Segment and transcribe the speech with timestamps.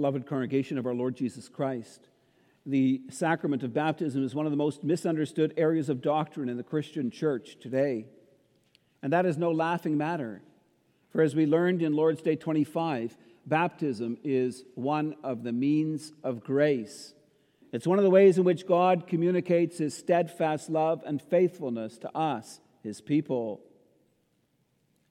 [0.00, 2.08] Beloved congregation of our Lord Jesus Christ,
[2.64, 6.62] the sacrament of baptism is one of the most misunderstood areas of doctrine in the
[6.62, 8.06] Christian church today.
[9.02, 10.40] And that is no laughing matter.
[11.10, 13.14] For as we learned in Lord's Day 25,
[13.44, 17.12] baptism is one of the means of grace.
[17.70, 22.16] It's one of the ways in which God communicates his steadfast love and faithfulness to
[22.16, 23.60] us, his people.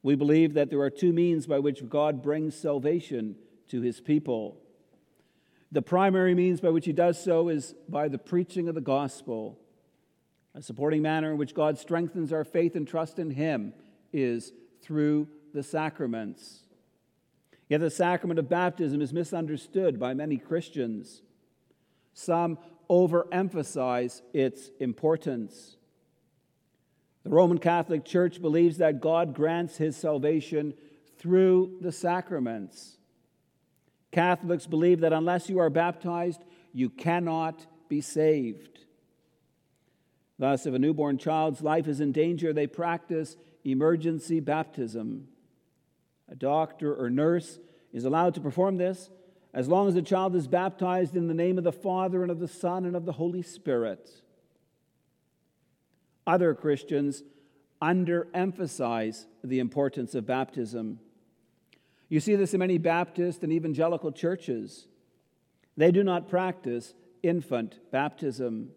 [0.02, 3.35] We believe that there are two means by which God brings salvation
[3.67, 4.58] to his people.
[5.71, 9.59] The primary means by which he does so is by the preaching of the gospel.
[10.55, 13.73] A supporting manner in which God strengthens our faith and trust in him
[14.11, 14.51] is
[14.81, 16.61] through the sacraments.
[17.67, 21.21] Yet the sacrament of baptism is misunderstood by many Christians.
[22.13, 22.57] Some
[22.89, 25.77] overemphasize its importance.
[27.23, 30.73] The Roman Catholic Church believes that God grants his salvation
[31.19, 32.97] through the sacraments.
[34.11, 36.41] Catholics believe that unless you are baptized,
[36.73, 38.79] you cannot be saved.
[40.38, 45.27] Thus, if a newborn child's life is in danger, they practice emergency baptism.
[46.29, 47.59] A doctor or nurse
[47.91, 49.09] is allowed to perform this
[49.53, 52.39] as long as the child is baptized in the name of the Father and of
[52.39, 54.09] the Son and of the Holy Spirit.
[56.25, 57.23] Other Christians
[57.81, 60.99] underemphasize the importance of baptism.
[62.09, 64.88] You see this in many Baptist and evangelical churches.
[65.77, 68.71] They do not practice infant baptism.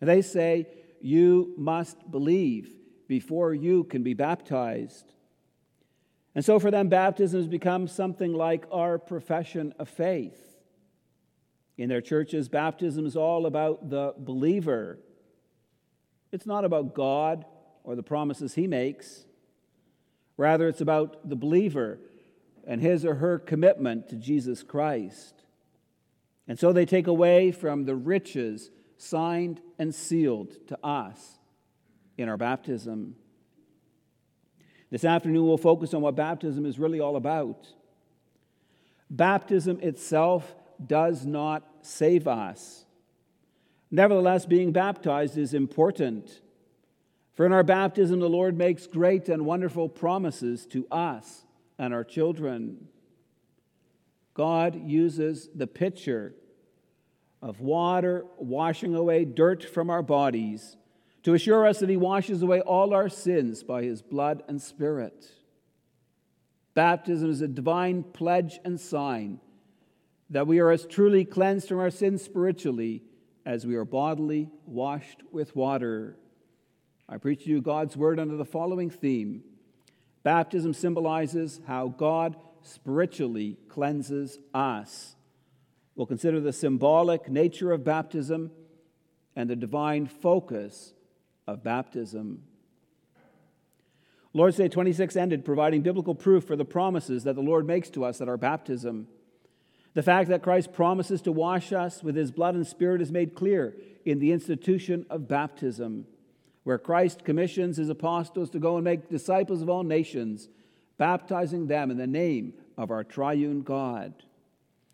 [0.00, 0.66] They say,
[1.00, 2.74] You must believe
[3.06, 5.12] before you can be baptized.
[6.34, 10.56] And so for them, baptism has become something like our profession of faith.
[11.76, 14.98] In their churches, baptism is all about the believer.
[16.32, 17.44] It's not about God
[17.84, 19.24] or the promises he makes.
[20.36, 21.98] Rather, it's about the believer
[22.68, 25.42] and his or her commitment to Jesus Christ.
[26.46, 31.38] And so they take away from the riches signed and sealed to us
[32.18, 33.16] in our baptism.
[34.90, 37.66] This afternoon, we'll focus on what baptism is really all about.
[39.08, 40.54] Baptism itself
[40.84, 42.84] does not save us.
[43.90, 46.42] Nevertheless, being baptized is important.
[47.34, 51.44] For in our baptism, the Lord makes great and wonderful promises to us
[51.78, 52.88] and our children.
[54.34, 56.34] God uses the pitcher
[57.40, 60.76] of water washing away dirt from our bodies
[61.22, 65.30] to assure us that He washes away all our sins by His blood and Spirit.
[66.74, 69.40] Baptism is a divine pledge and sign
[70.30, 73.02] that we are as truly cleansed from our sins spiritually
[73.46, 76.18] as we are bodily washed with water.
[77.08, 79.42] I preach to you God's word under the following theme
[80.28, 85.16] Baptism symbolizes how God spiritually cleanses us.
[85.94, 88.50] We'll consider the symbolic nature of baptism
[89.34, 90.92] and the divine focus
[91.46, 92.42] of baptism.
[94.34, 98.04] Lord's Day 26 ended providing biblical proof for the promises that the Lord makes to
[98.04, 99.08] us at our baptism.
[99.94, 103.34] The fact that Christ promises to wash us with his blood and spirit is made
[103.34, 106.04] clear in the institution of baptism
[106.68, 110.50] where Christ commissions his apostles to go and make disciples of all nations,
[110.98, 114.12] baptizing them in the name of our triune God.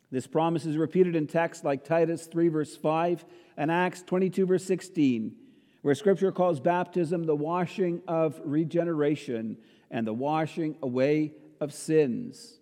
[0.09, 3.25] This promise is repeated in texts like Titus 3, verse 5,
[3.57, 5.35] and Acts 22, verse 16,
[5.83, 9.57] where Scripture calls baptism the washing of regeneration
[9.91, 12.61] and the washing away of sins.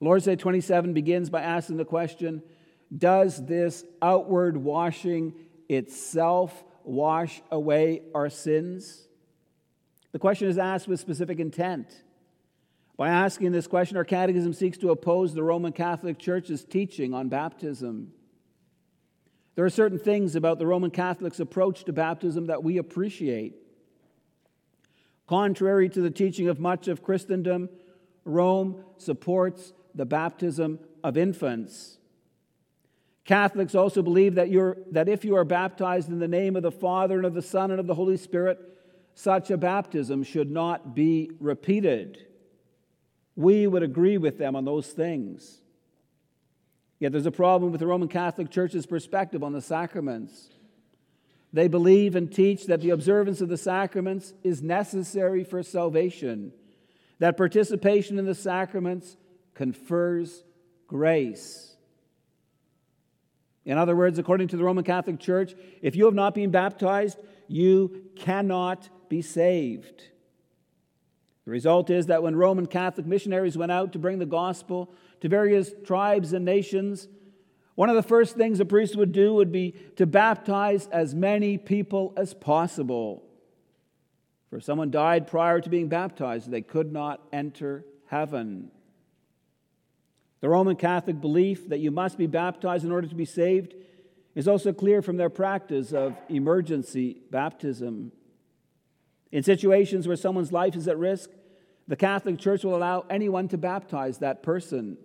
[0.00, 2.42] Lord's Day 27 begins by asking the question
[2.94, 5.32] Does this outward washing
[5.70, 9.06] itself wash away our sins?
[10.12, 12.02] The question is asked with specific intent.
[12.96, 17.28] By asking this question, our catechism seeks to oppose the Roman Catholic Church's teaching on
[17.28, 18.12] baptism.
[19.54, 23.56] There are certain things about the Roman Catholic's approach to baptism that we appreciate.
[25.26, 27.68] Contrary to the teaching of much of Christendom,
[28.24, 31.98] Rome supports the baptism of infants.
[33.26, 36.70] Catholics also believe that, you're, that if you are baptized in the name of the
[36.70, 38.58] Father and of the Son and of the Holy Spirit,
[39.14, 42.24] such a baptism should not be repeated.
[43.34, 45.60] We would agree with them on those things.
[47.00, 50.50] Yet there's a problem with the Roman Catholic Church's perspective on the sacraments.
[51.52, 56.52] They believe and teach that the observance of the sacraments is necessary for salvation,
[57.18, 59.16] that participation in the sacraments
[59.54, 60.44] confers
[60.86, 61.75] grace.
[63.66, 67.18] In other words, according to the Roman Catholic Church, if you have not been baptized,
[67.48, 70.04] you cannot be saved.
[71.44, 75.28] The result is that when Roman Catholic missionaries went out to bring the gospel to
[75.28, 77.08] various tribes and nations,
[77.74, 81.58] one of the first things a priest would do would be to baptize as many
[81.58, 83.24] people as possible.
[84.48, 88.70] For if someone died prior to being baptized, they could not enter heaven.
[90.40, 93.74] The Roman Catholic belief that you must be baptized in order to be saved
[94.34, 98.12] is also clear from their practice of emergency baptism.
[99.32, 101.30] In situations where someone's life is at risk,
[101.88, 104.98] the Catholic Church will allow anyone to baptize that person.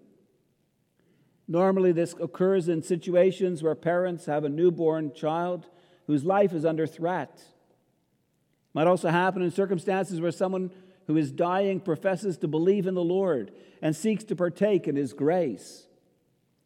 [1.47, 5.67] Normally, this occurs in situations where parents have a newborn child
[6.07, 7.31] whose life is under threat.
[7.35, 7.45] It
[8.73, 10.71] might also happen in circumstances where someone
[11.07, 13.51] who is dying professes to believe in the Lord
[13.81, 15.88] and seeks to partake in his grace.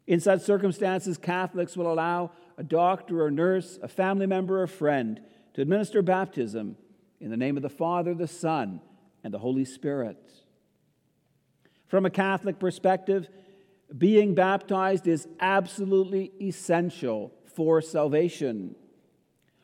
[0.07, 5.19] In such circumstances, Catholics will allow a doctor or nurse, a family member or friend
[5.53, 6.77] to administer baptism
[7.19, 8.81] in the name of the Father, the Son,
[9.23, 10.17] and the Holy Spirit.
[11.87, 13.29] From a Catholic perspective,
[13.97, 18.75] being baptized is absolutely essential for salvation.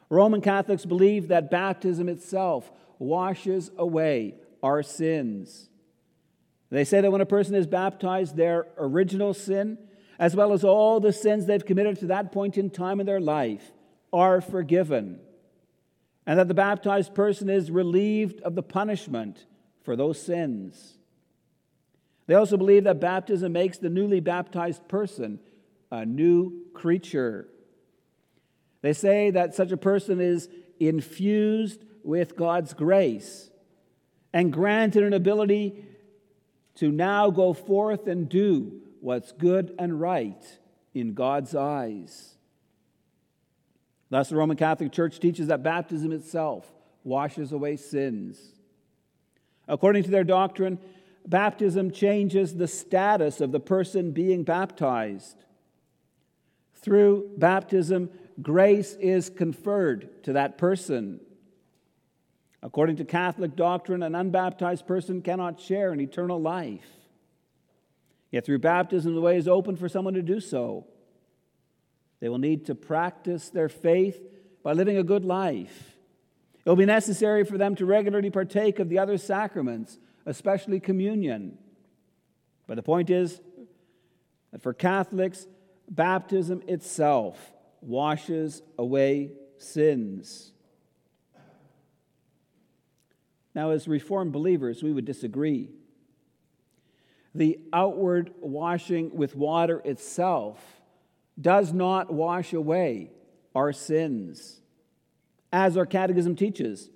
[0.10, 5.69] Roman Catholics believe that baptism itself washes away our sins.
[6.69, 9.78] They say that when a person is baptized, their original sin,
[10.18, 13.19] as well as all the sins they've committed to that point in time in their
[13.19, 13.72] life,
[14.13, 15.19] are forgiven.
[16.25, 19.46] And that the baptized person is relieved of the punishment
[19.84, 20.98] for those sins.
[22.28, 25.40] They also believe that baptism makes the newly baptized person
[25.92, 27.48] a new creature.
[28.81, 30.48] They say that such a person is
[30.80, 33.50] infused with God's grace
[34.33, 35.86] and granted an ability
[36.75, 40.44] to now go forth and do what's good and right
[40.94, 42.36] in God's eyes.
[44.10, 46.72] Thus, the Roman Catholic Church teaches that baptism itself
[47.04, 48.39] washes away sins.
[49.68, 50.80] According to their doctrine,
[51.25, 55.45] baptism changes the status of the person being baptized.
[56.75, 58.10] Through baptism,
[58.42, 61.22] grace is conferred to that person.
[62.63, 66.88] According to Catholic doctrine, an unbaptized person cannot share in eternal life.
[68.30, 70.86] Yet through baptism, the way is open for someone to do so.
[72.19, 74.22] They will need to practice their faith
[74.63, 75.98] by living a good life.
[76.63, 81.58] It will be necessary for them to regularly partake of the other sacraments especially communion.
[82.68, 83.42] But the point is
[84.52, 85.48] that for Catholics,
[85.90, 87.38] baptism itself
[87.81, 90.50] washes away sins.
[93.53, 95.69] Now, as Reformed believers, we would disagree.
[97.33, 100.59] The outward washing with water itself
[101.39, 103.12] does not wash away
[103.56, 104.62] our sins.
[105.51, 106.89] As our catechism teaches,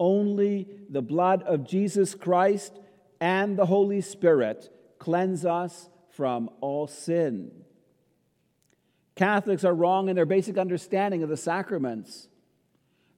[0.00, 2.78] only the blood of Jesus Christ
[3.20, 7.50] and the Holy Spirit cleanse us from all sin.
[9.14, 12.28] Catholics are wrong in their basic understanding of the sacraments.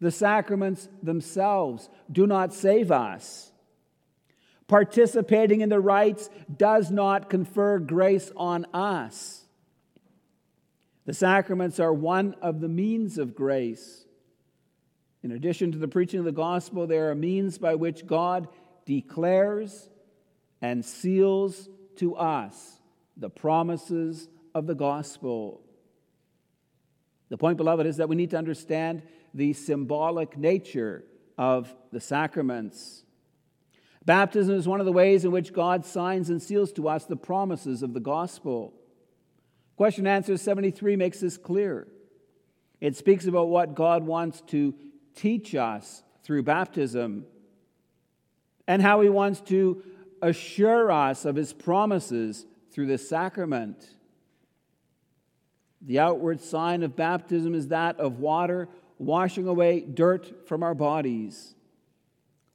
[0.00, 3.52] The sacraments themselves do not save us.
[4.66, 9.44] Participating in the rites does not confer grace on us.
[11.06, 14.04] The sacraments are one of the means of grace.
[15.22, 18.48] In addition to the preaching of the gospel, there are means by which God
[18.86, 19.90] declares
[20.62, 22.78] and seals to us
[23.16, 25.62] the promises of the gospel.
[27.28, 29.02] The point, beloved, is that we need to understand
[29.34, 31.04] the symbolic nature
[31.38, 33.04] of the sacraments.
[34.04, 37.16] Baptism is one of the ways in which God signs and seals to us the
[37.16, 38.74] promises of the gospel.
[39.76, 41.86] Question answer 73 makes this clear.
[42.80, 44.74] It speaks about what God wants to
[45.14, 47.26] teach us through baptism
[48.66, 49.82] and how he wants to
[50.22, 53.84] assure us of his promises through the sacrament.
[55.82, 58.68] The outward sign of baptism is that of water
[59.00, 61.54] washing away dirt from our bodies.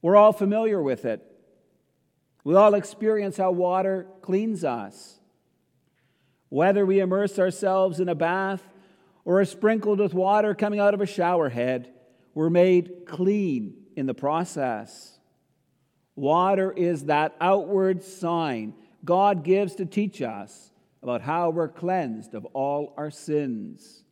[0.00, 1.20] We're all familiar with it.
[2.44, 5.18] We all experience how water cleans us.
[6.48, 8.62] Whether we immerse ourselves in a bath
[9.24, 11.92] or are sprinkled with water coming out of a shower head,
[12.32, 15.18] we're made clean in the process.
[16.14, 18.72] Water is that outward sign
[19.04, 20.70] God gives to teach us
[21.02, 24.04] about how we're cleansed of all our sins.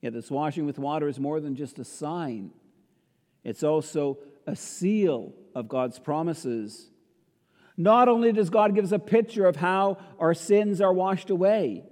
[0.00, 2.50] Yet, this washing with water is more than just a sign,
[3.44, 6.88] it's also a seal of God's promises.
[7.76, 11.84] Not only does God give us a picture of how our sins are washed away,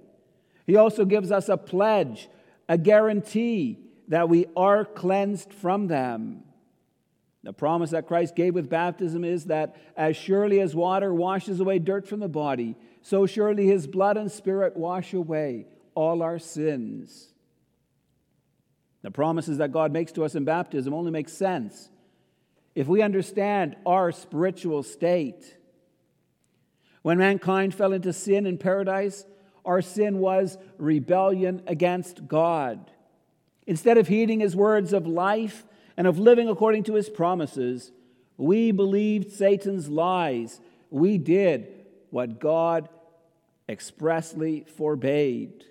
[0.65, 2.29] He also gives us a pledge,
[2.67, 6.43] a guarantee that we are cleansed from them.
[7.43, 11.79] The promise that Christ gave with baptism is that as surely as water washes away
[11.79, 17.33] dirt from the body, so surely his blood and spirit wash away all our sins.
[19.07, 21.87] The promises that God makes to us in baptism only make sense
[22.75, 25.57] if we understand our spiritual state.
[27.03, 29.25] When mankind fell into sin in paradise,
[29.63, 32.91] our sin was rebellion against God.
[33.65, 35.63] Instead of heeding his words of life
[35.95, 37.93] and of living according to his promises,
[38.35, 40.59] we believed Satan's lies.
[40.89, 42.89] We did what God
[43.69, 45.63] expressly forbade.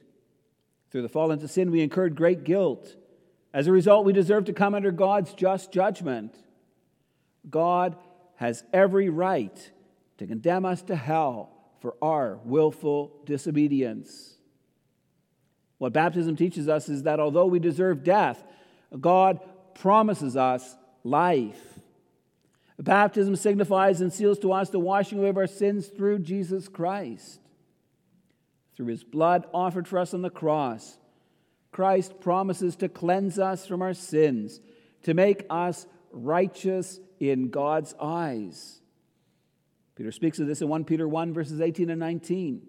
[0.91, 2.97] Through the fall into sin, we incurred great guilt.
[3.57, 6.37] As a result, we deserve to come under God's just judgment.
[7.49, 7.97] God
[8.35, 9.71] has every right
[10.19, 11.49] to condemn us to hell
[11.81, 14.35] for our willful disobedience.
[15.79, 18.45] What baptism teaches us is that although we deserve death,
[19.01, 19.41] God
[19.75, 21.79] promises us life.
[22.79, 27.41] Baptism signifies and seals to us the washing away of our sins through Jesus Christ.
[28.77, 30.99] Through his blood offered for us on the cross,
[31.77, 34.63] Christ promises to cleanse us from our sins,
[35.03, 38.81] to make us righteous in God's eyes.
[39.95, 42.63] Peter speaks of this in 1 Peter 1, verses 18 and 19.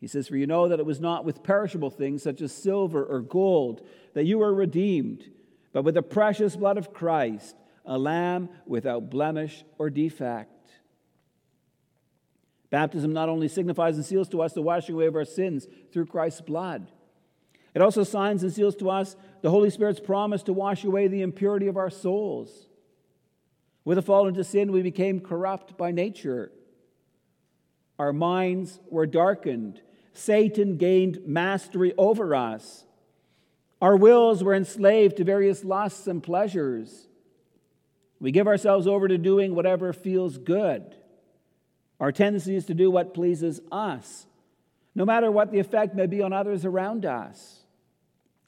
[0.00, 3.04] He says, For you know that it was not with perishable things such as silver
[3.04, 5.24] or gold that you were redeemed,
[5.72, 10.70] but with the precious blood of Christ, a lamb without blemish or defect.
[12.70, 16.06] Baptism not only signifies and seals to us the washing away of our sins through
[16.06, 16.86] Christ's blood,
[17.78, 21.22] it also signs and seals to us the Holy Spirit's promise to wash away the
[21.22, 22.66] impurity of our souls.
[23.84, 26.50] With the fall into sin, we became corrupt by nature.
[27.96, 29.80] Our minds were darkened.
[30.12, 32.84] Satan gained mastery over us.
[33.80, 37.06] Our wills were enslaved to various lusts and pleasures.
[38.18, 40.96] We give ourselves over to doing whatever feels good.
[42.00, 44.26] Our tendency is to do what pleases us,
[44.96, 47.57] no matter what the effect may be on others around us.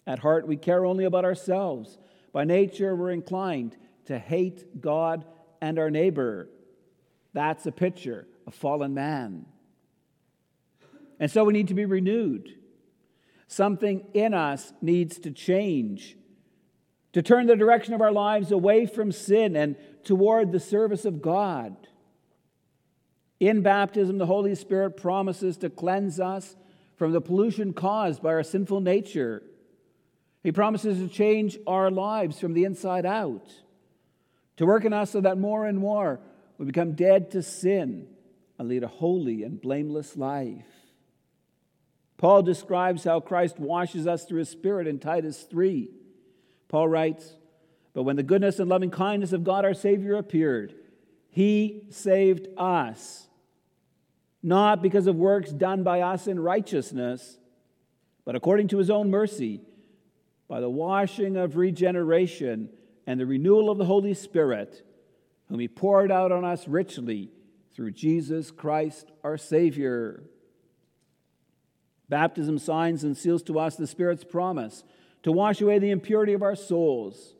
[0.07, 1.99] At heart, we care only about ourselves.
[2.33, 3.76] By nature, we're inclined
[4.07, 5.25] to hate God
[5.61, 6.49] and our neighbor.
[7.33, 9.47] That's a picture of fallen man.
[11.19, 12.54] And so we need to be renewed.
[13.47, 16.16] Something in us needs to change
[17.12, 21.21] to turn the direction of our lives away from sin and toward the service of
[21.21, 21.76] God.
[23.40, 26.57] In baptism, the Holy Spirit promises to cleanse us
[26.97, 29.42] from the pollution caused by our sinful nature.
[30.42, 33.50] He promises to change our lives from the inside out
[34.56, 36.20] to work in us so that more and more
[36.59, 38.06] we become dead to sin
[38.59, 40.66] and lead a holy and blameless life.
[42.18, 45.88] Paul describes how Christ washes us through his Spirit in Titus 3.
[46.68, 47.37] Paul writes,
[47.94, 50.75] But when the goodness and loving kindness of God our Savior appeared,
[51.30, 53.26] he saved us,
[54.42, 57.38] not because of works done by us in righteousness,
[58.26, 59.62] but according to his own mercy,
[60.50, 62.69] by the washing of regeneration
[63.07, 64.85] and the renewal of the Holy Spirit,
[65.49, 67.30] whom He poured out on us richly
[67.73, 70.25] through Jesus Christ our Savior.
[72.09, 74.83] Baptism signs and seals to us the Spirit's promise
[75.23, 77.35] to wash away the impurity of our souls.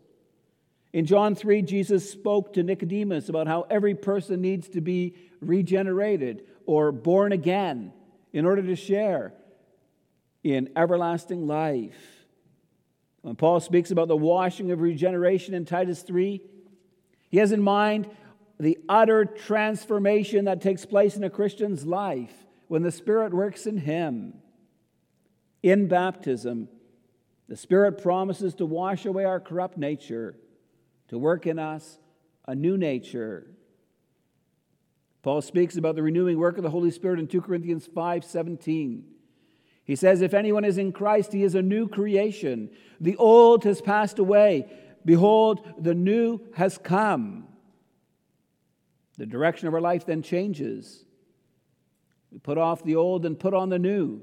[0.93, 6.45] In John 3, Jesus spoke to Nicodemus about how every person needs to be regenerated
[6.65, 7.93] or born again
[8.33, 9.33] in order to share
[10.45, 12.20] in everlasting life.
[13.23, 16.41] When Paul speaks about the washing of regeneration in Titus 3,
[17.29, 18.09] he has in mind
[18.59, 22.33] the utter transformation that takes place in a Christian's life
[22.69, 24.35] when the Spirit works in him.
[25.63, 26.69] In baptism,
[27.49, 30.37] the Spirit promises to wash away our corrupt nature,
[31.09, 31.99] to work in us
[32.47, 33.51] a new nature.
[35.23, 39.05] Paul speaks about the renewing work of the Holy Spirit in 2 Corinthians 5 17.
[39.91, 42.71] He says, If anyone is in Christ, he is a new creation.
[43.01, 44.71] The old has passed away.
[45.05, 47.49] Behold, the new has come.
[49.19, 51.05] The direction of our life then changes.
[52.31, 54.21] We put off the old and put on the new.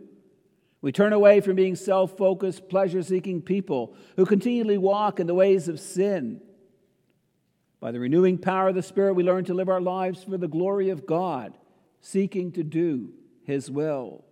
[0.81, 5.35] We turn away from being self focused, pleasure seeking people who continually walk in the
[5.35, 6.39] ways of sin.
[7.81, 10.47] By the renewing power of the Spirit, we learn to live our lives for the
[10.47, 11.57] glory of God,
[11.99, 13.09] seeking to do
[13.43, 14.23] His will.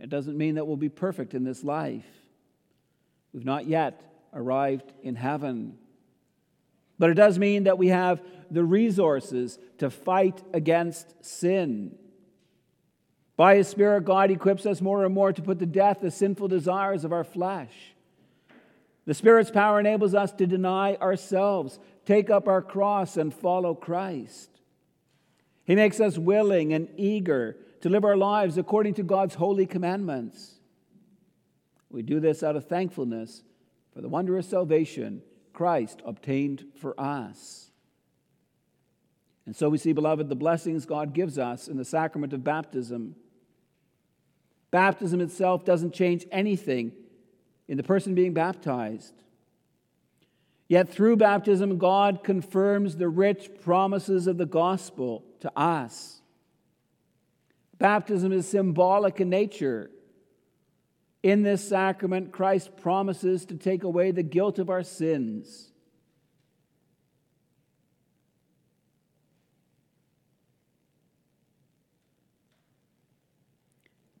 [0.00, 2.06] It doesn't mean that we'll be perfect in this life.
[3.32, 4.00] We've not yet
[4.32, 5.76] arrived in heaven.
[6.98, 11.96] But it does mean that we have the resources to fight against sin.
[13.36, 16.48] By His Spirit, God equips us more and more to put to death the sinful
[16.48, 17.72] desires of our flesh.
[19.06, 24.50] The Spirit's power enables us to deny ourselves, take up our cross, and follow Christ.
[25.64, 30.60] He makes us willing and eager to live our lives according to God's holy commandments.
[31.90, 33.42] We do this out of thankfulness
[33.92, 35.22] for the wondrous salvation
[35.52, 37.70] Christ obtained for us.
[39.46, 43.16] And so we see, beloved, the blessings God gives us in the sacrament of baptism.
[44.70, 46.92] Baptism itself doesn't change anything
[47.66, 49.14] in the person being baptized.
[50.68, 56.19] Yet through baptism, God confirms the rich promises of the gospel to us.
[57.80, 59.90] Baptism is symbolic in nature.
[61.22, 65.72] In this sacrament, Christ promises to take away the guilt of our sins.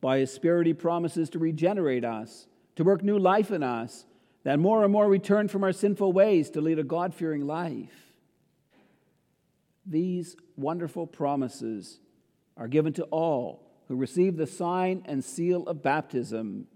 [0.00, 4.06] By His Spirit, He promises to regenerate us, to work new life in us,
[4.42, 7.46] that more and more we turn from our sinful ways to lead a God fearing
[7.46, 8.14] life.
[9.84, 12.00] These wonderful promises
[12.60, 16.66] are given to all who receive the sign and seal of baptism.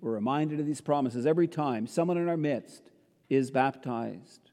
[0.00, 2.90] We're reminded of these promises every time someone in our midst
[3.30, 4.50] is baptized.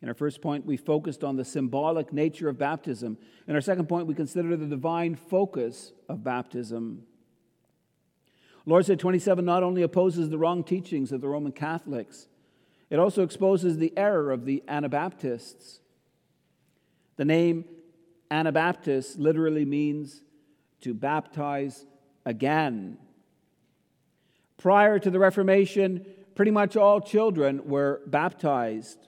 [0.00, 3.18] In our first point, we focused on the symbolic nature of baptism.
[3.48, 7.02] In our second point, we considered the divine focus of baptism.
[8.66, 12.28] Lord's 27 not only opposes the wrong teachings of the Roman Catholics,
[12.88, 15.80] it also exposes the error of the Anabaptists.
[17.16, 17.64] The name
[18.34, 20.22] Anabaptist literally means
[20.80, 21.86] to baptize
[22.26, 22.98] again.
[24.58, 28.98] Prior to the Reformation, pretty much all children were baptized.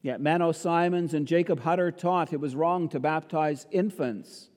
[0.00, 4.48] Yet Menno Simons and Jacob Hutter taught it was wrong to baptize infants.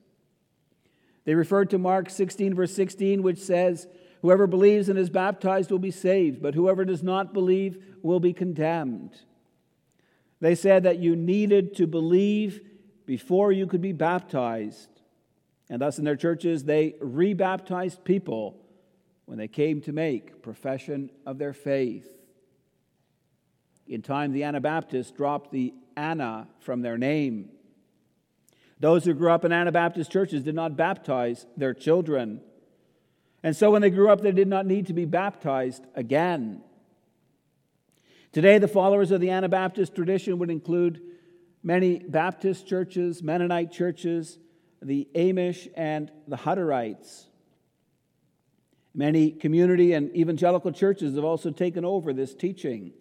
[1.24, 3.86] They referred to Mark 16, verse 16, which says,
[4.22, 8.32] Whoever believes and is baptized will be saved, but whoever does not believe will be
[8.32, 9.14] condemned.
[10.40, 12.62] They said that you needed to believe
[13.08, 14.90] before you could be baptized.
[15.70, 18.60] And thus, in their churches, they rebaptized people
[19.24, 22.06] when they came to make profession of their faith.
[23.86, 27.48] In time, the Anabaptists dropped the Ana from their name.
[28.78, 32.42] Those who grew up in Anabaptist churches did not baptize their children.
[33.42, 36.60] And so when they grew up, they did not need to be baptized again.
[38.32, 41.00] Today, the followers of the Anabaptist tradition would include
[41.62, 44.38] many Baptist churches, Mennonite churches,
[44.80, 47.24] the Amish, and the Hutterites.
[48.94, 52.92] Many community and evangelical churches have also taken over this teaching.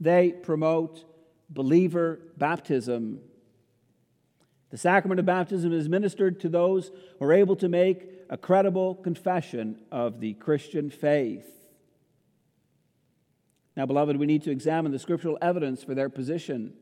[0.00, 1.04] They promote
[1.48, 3.20] believer baptism.
[4.70, 8.96] The sacrament of baptism is ministered to those who are able to make a credible
[8.96, 11.46] confession of the Christian faith.
[13.76, 16.74] Now, beloved, we need to examine the scriptural evidence for their position.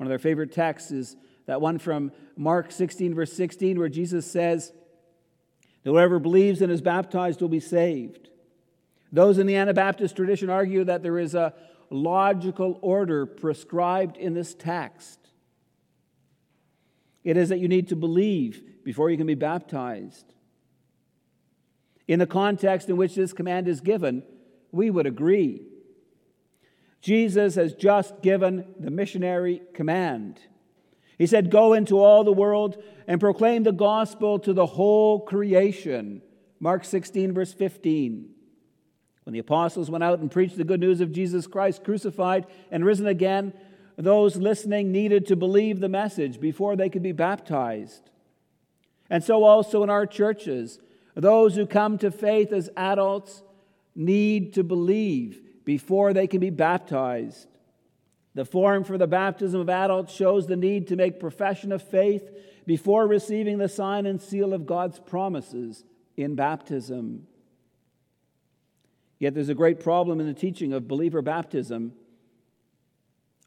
[0.00, 4.24] One of their favorite texts is that one from Mark 16, verse 16, where Jesus
[4.24, 4.72] says,
[5.82, 8.30] that whoever believes and is baptized will be saved.
[9.12, 11.52] Those in the Anabaptist tradition argue that there is a
[11.90, 15.18] logical order prescribed in this text.
[17.22, 20.32] It is that you need to believe before you can be baptized.
[22.08, 24.22] In the context in which this command is given,
[24.72, 25.60] we would agree.
[27.00, 30.40] Jesus has just given the missionary command.
[31.18, 36.22] He said, Go into all the world and proclaim the gospel to the whole creation.
[36.58, 38.30] Mark 16, verse 15.
[39.24, 42.84] When the apostles went out and preached the good news of Jesus Christ crucified and
[42.84, 43.52] risen again,
[43.96, 48.10] those listening needed to believe the message before they could be baptized.
[49.10, 50.78] And so, also in our churches,
[51.14, 53.42] those who come to faith as adults
[53.94, 57.46] need to believe before they can be baptized.
[58.34, 62.30] The form for the baptism of adults shows the need to make profession of faith
[62.66, 65.84] before receiving the sign and seal of God's promises
[66.16, 67.26] in baptism.
[69.18, 71.92] Yet there's a great problem in the teaching of believer baptism,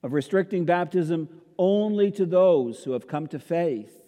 [0.04, 4.04] of restricting baptism only to those who have come to faith.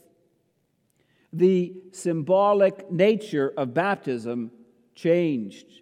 [1.31, 4.51] The symbolic nature of baptism
[4.93, 5.81] changed.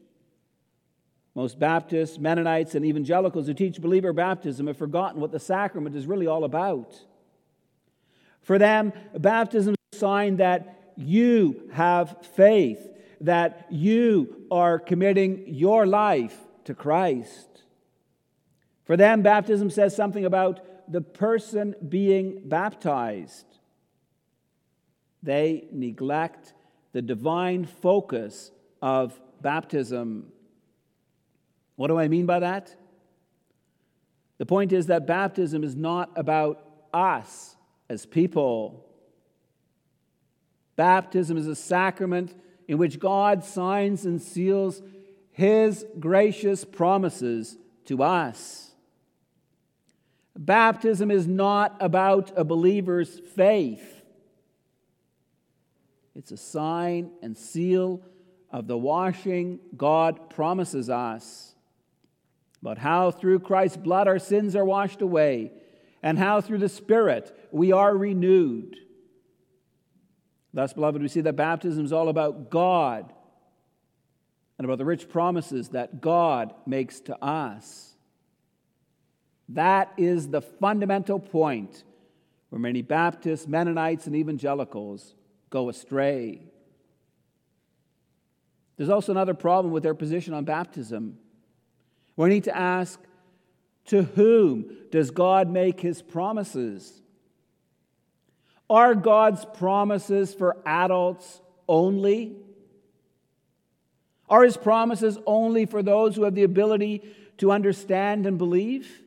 [1.36, 6.06] Most Baptists, Mennonites, and evangelicals who teach believer baptism have forgotten what the sacrament is
[6.06, 6.94] really all about.
[8.42, 12.80] For them, baptism is a sign that you have faith,
[13.22, 17.64] that you are committing your life to Christ.
[18.86, 23.46] For them, baptism says something about the person being baptized.
[25.24, 26.54] They neglect
[26.92, 30.32] the divine focus of baptism.
[31.76, 32.76] What do I mean by that?
[34.38, 37.56] The point is that baptism is not about us
[37.90, 38.86] as people.
[40.76, 42.34] Baptism is a sacrament
[42.68, 44.82] in which God signs and seals
[45.32, 48.72] his gracious promises to us.
[50.36, 54.04] Baptism is not about a believer's faith.
[56.16, 58.02] It's a sign and seal
[58.52, 61.53] of the washing God promises us,
[62.64, 65.52] but how through Christ's blood our sins are washed away,
[66.02, 68.78] and how through the Spirit we are renewed.
[70.54, 73.12] Thus, beloved, we see that baptism is all about God
[74.58, 77.96] and about the rich promises that God makes to us.
[79.50, 81.84] That is the fundamental point
[82.50, 85.16] where many Baptists, Mennonites, and evangelicals
[85.50, 86.44] go astray.
[88.78, 91.18] There's also another problem with their position on baptism.
[92.16, 93.00] We need to ask
[93.86, 97.02] to whom does God make his promises?
[98.70, 102.38] Are God's promises for adults only?
[104.30, 107.04] Are his promises only for those who have the ability
[107.38, 109.02] to understand and believe?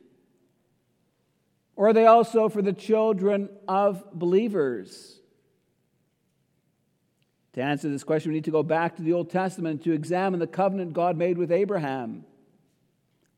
[1.75, 5.19] Or are they also for the children of believers?
[7.53, 10.39] To answer this question, we need to go back to the Old Testament to examine
[10.39, 12.23] the covenant God made with Abraham.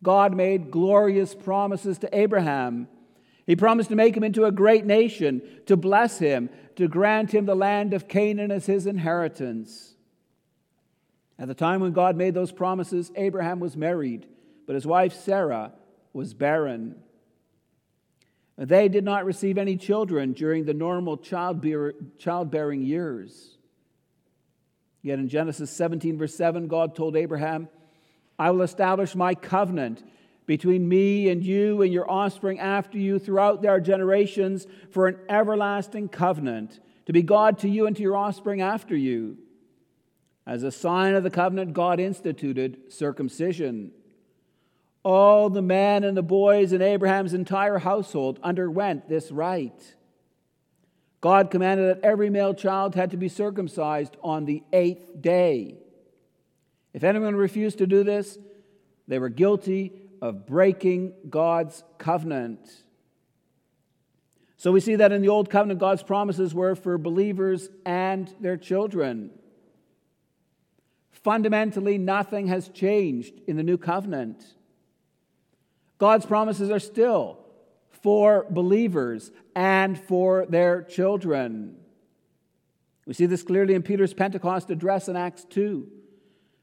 [0.02, 2.88] God made glorious promises to Abraham.
[3.46, 7.46] He promised to make him into a great nation, to bless him, to grant him
[7.46, 9.96] the land of Canaan as his inheritance.
[11.38, 14.28] At the time when God made those promises, Abraham was married,
[14.68, 15.74] but his wife Sarah
[16.14, 16.96] was barren.
[18.58, 23.58] They did not receive any children during the normal childbearing years.
[25.02, 27.70] Yet in Genesis 17, verse 7, God told Abraham,
[28.40, 30.02] I will establish my covenant
[30.46, 36.10] between me and you and your offspring after you throughout their generations for an everlasting
[36.10, 39.38] covenant, to be God to you and to your offspring after you.
[40.48, 43.92] As a sign of the covenant, God instituted circumcision.
[45.04, 49.96] All the men and the boys in Abraham's entire household underwent this rite.
[51.22, 55.78] God commanded that every male child had to be circumcised on the eighth day.
[56.94, 58.38] If anyone refused to do this,
[59.08, 62.60] they were guilty of breaking God's covenant.
[64.58, 68.58] So we see that in the Old Covenant, God's promises were for believers and their
[68.58, 69.32] children.
[71.12, 74.44] Fundamentally, nothing has changed in the New Covenant.
[75.98, 77.40] God's promises are still
[78.02, 81.78] for believers and for their children.
[83.06, 85.88] We see this clearly in Peter's Pentecost address in Acts 2.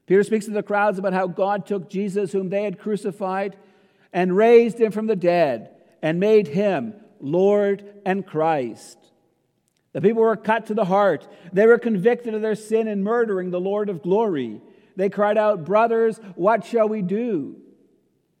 [0.07, 3.57] Peter speaks to the crowds about how God took Jesus, whom they had crucified,
[4.11, 5.69] and raised him from the dead
[6.01, 8.97] and made him Lord and Christ.
[9.93, 11.27] The people were cut to the heart.
[11.51, 14.61] They were convicted of their sin in murdering the Lord of glory.
[14.95, 17.57] They cried out, Brothers, what shall we do?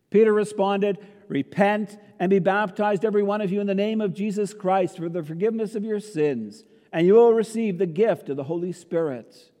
[0.09, 4.53] Peter responded, Repent and be baptized, every one of you, in the name of Jesus
[4.53, 8.45] Christ for the forgiveness of your sins, and you will receive the gift of the
[8.45, 9.51] Holy Spirit.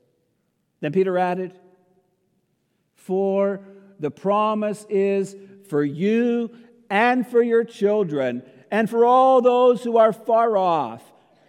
[0.79, 1.59] Then Peter added,
[3.07, 3.61] For
[4.01, 5.33] the promise is
[5.69, 6.51] for you
[6.89, 11.01] and for your children, and for all those who are far off,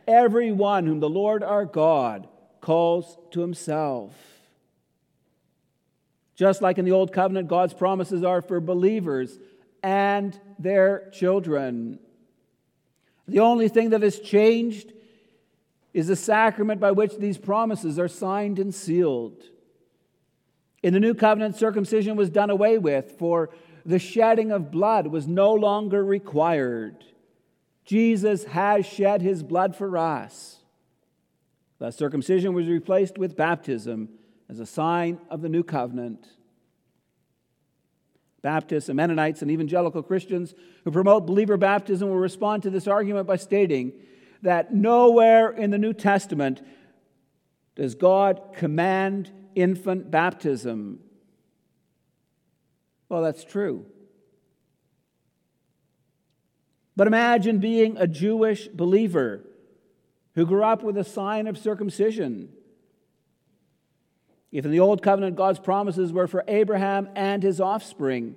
[0.06, 2.28] everyone whom the Lord our God
[2.60, 4.14] calls to himself.
[6.36, 9.36] Just like in the Old Covenant, God's promises are for believers
[9.82, 11.98] and their children.
[13.26, 14.92] The only thing that has changed
[15.92, 19.42] is the sacrament by which these promises are signed and sealed.
[20.82, 23.50] In the New Covenant, circumcision was done away with, for
[23.84, 27.04] the shedding of blood was no longer required.
[27.84, 30.58] Jesus has shed his blood for us.
[31.78, 34.10] Thus, circumcision was replaced with baptism
[34.48, 36.26] as a sign of the new covenant.
[38.42, 43.26] Baptists and Mennonites and evangelical Christians who promote believer baptism will respond to this argument
[43.26, 43.92] by stating
[44.42, 46.62] that nowhere in the New Testament
[47.74, 51.00] does God command infant baptism.
[53.08, 53.86] Well, that's true.
[56.96, 59.44] But imagine being a Jewish believer
[60.34, 62.48] who grew up with a sign of circumcision.
[64.50, 68.36] If in the Old Covenant God's promises were for Abraham and his offspring,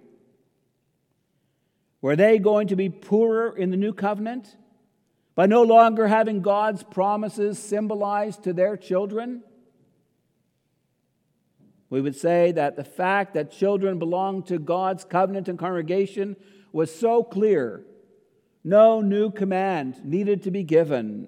[2.01, 4.55] were they going to be poorer in the New Covenant
[5.35, 9.43] by no longer having God's promises symbolized to their children?
[11.91, 16.37] We would say that the fact that children belong to God's covenant and congregation
[16.71, 17.83] was so clear,
[18.63, 21.27] no new command needed to be given.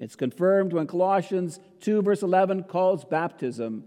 [0.00, 3.84] It's confirmed when Colossians 2, verse 11, calls baptism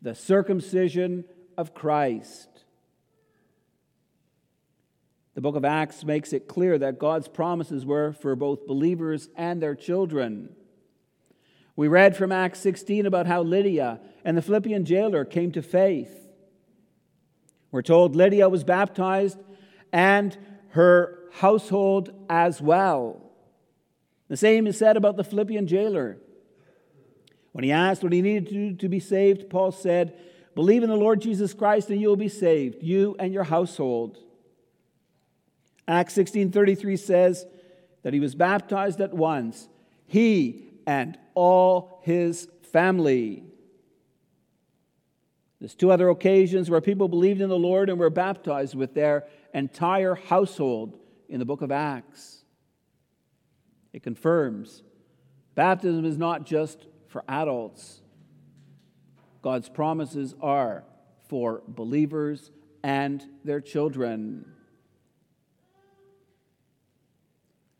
[0.00, 1.26] the circumcision
[1.58, 2.48] of Christ.
[5.34, 9.60] The book of Acts makes it clear that God's promises were for both believers and
[9.60, 10.56] their children.
[11.78, 16.28] We read from Acts 16 about how Lydia and the Philippian jailer came to faith.
[17.70, 19.38] We're told Lydia was baptized
[19.92, 20.36] and
[20.70, 23.30] her household as well.
[24.26, 26.18] The same is said about the Philippian jailer.
[27.52, 30.18] When he asked what he needed to do to be saved, Paul said,
[30.56, 34.18] Believe in the Lord Jesus Christ and you will be saved, you and your household.
[35.86, 37.46] Acts 16:33 says
[38.02, 39.68] that he was baptized at once,
[40.08, 43.44] he and all his family.
[45.60, 49.26] There's two other occasions where people believed in the Lord and were baptized with their
[49.52, 50.98] entire household
[51.28, 52.42] in the book of Acts.
[53.92, 54.82] It confirms
[55.54, 58.00] baptism is not just for adults,
[59.42, 60.84] God's promises are
[61.28, 62.50] for believers
[62.82, 64.46] and their children.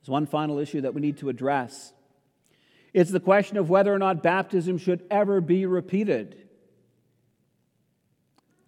[0.01, 1.94] There's one final issue that we need to address.
[2.99, 6.49] It's the question of whether or not baptism should ever be repeated.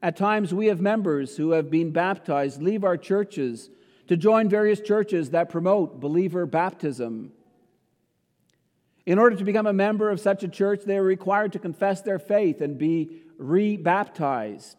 [0.01, 3.71] At times, we have members who have been baptized leave our churches
[4.07, 7.33] to join various churches that promote believer baptism.
[9.05, 12.01] In order to become a member of such a church, they are required to confess
[12.01, 14.77] their faith and be rebaptized.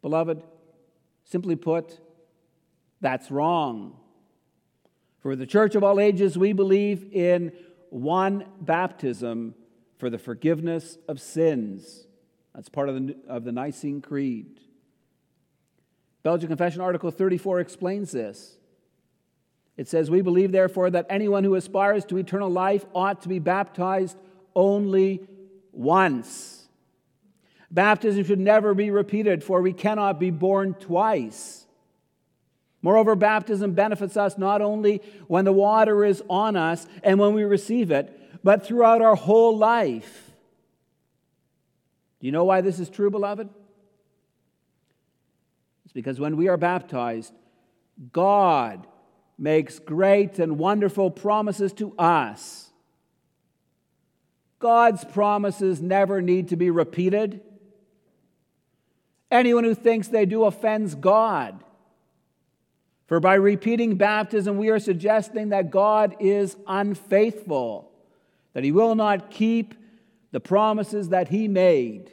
[0.00, 0.42] Beloved,
[1.24, 2.00] simply put,
[3.02, 4.00] that's wrong.
[5.24, 7.54] For the church of all ages, we believe in
[7.88, 9.54] one baptism
[9.96, 12.06] for the forgiveness of sins.
[12.54, 14.60] That's part of the, of the Nicene Creed.
[16.22, 18.58] Belgic Confession Article 34 explains this.
[19.78, 23.38] It says, We believe, therefore, that anyone who aspires to eternal life ought to be
[23.38, 24.18] baptized
[24.54, 25.26] only
[25.72, 26.66] once.
[27.70, 31.63] Baptism should never be repeated, for we cannot be born twice.
[32.84, 37.42] Moreover, baptism benefits us not only when the water is on us and when we
[37.42, 40.30] receive it, but throughout our whole life.
[42.20, 43.48] Do you know why this is true, beloved?
[45.86, 47.32] It's because when we are baptized,
[48.12, 48.86] God
[49.38, 52.68] makes great and wonderful promises to us.
[54.58, 57.40] God's promises never need to be repeated.
[59.30, 61.64] Anyone who thinks they do offends God.
[63.06, 67.92] For by repeating baptism, we are suggesting that God is unfaithful,
[68.54, 69.74] that He will not keep
[70.30, 72.10] the promises that He made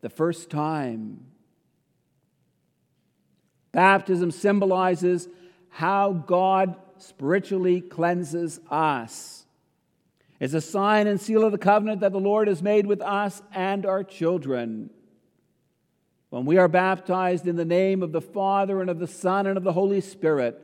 [0.00, 1.26] the first time.
[3.72, 5.28] Baptism symbolizes
[5.68, 9.44] how God spiritually cleanses us.
[10.40, 13.42] It's a sign and seal of the covenant that the Lord has made with us
[13.52, 14.90] and our children.
[16.30, 19.56] When we are baptized in the name of the Father and of the Son and
[19.56, 20.60] of the Holy Spirit,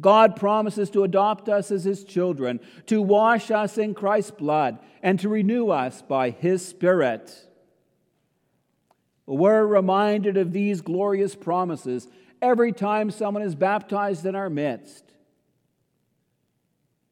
[0.00, 5.18] God promises to adopt us as His children, to wash us in Christ's blood, and
[5.20, 7.32] to renew us by His Spirit.
[9.24, 12.06] We're reminded of these glorious promises
[12.40, 15.04] every time someone is baptized in our midst.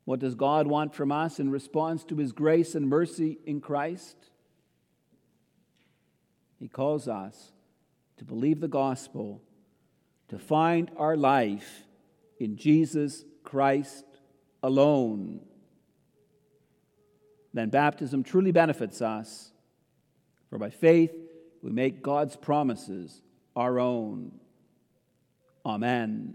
[0.04, 4.16] What does God want from us in response to His grace and mercy in Christ?
[6.60, 7.53] He calls us
[8.18, 9.42] to believe the gospel,
[10.28, 11.84] to find our life
[12.38, 14.04] in Jesus Christ
[14.62, 15.40] alone,
[17.52, 19.52] then baptism truly benefits us,
[20.50, 21.12] for by faith
[21.62, 23.22] we make God's promises
[23.54, 24.32] our own.
[25.64, 26.34] Amen.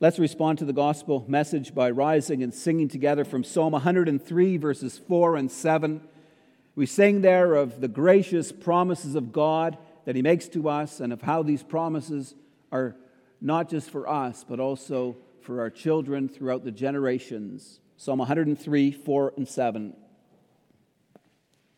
[0.00, 4.98] Let's respond to the gospel message by rising and singing together from Psalm 103, verses
[4.98, 6.06] 4 and 7.
[6.76, 11.12] We sing there of the gracious promises of God that He makes to us and
[11.12, 12.34] of how these promises
[12.72, 12.96] are
[13.40, 17.80] not just for us, but also for our children throughout the generations.
[17.96, 19.94] Psalm 103, 4 and 7.